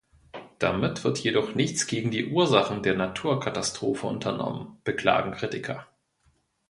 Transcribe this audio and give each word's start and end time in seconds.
Damit 0.57 1.03
wird 1.03 1.19
jedoch 1.19 1.53
nichts 1.53 1.85
gegen 1.85 2.09
die 2.09 2.25
Ursachen 2.31 2.81
der 2.81 2.95
„Natur“- 2.95 3.39
Katastrophe 3.39 4.07
unternommen, 4.07 4.79
beklagen 4.83 5.31
Kritiker. 5.33 5.85